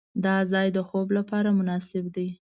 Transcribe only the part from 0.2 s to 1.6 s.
دا ځای د خوب لپاره